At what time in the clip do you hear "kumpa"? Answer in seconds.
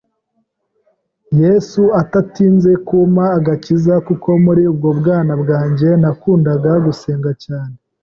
2.87-3.25